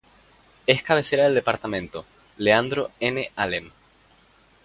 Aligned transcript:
Es 0.65 0.81
cabecera 0.81 1.25
del 1.25 1.35
departamento 1.35 2.05
Leandro 2.39 2.89
N. 3.01 3.29
Alem. 3.35 3.69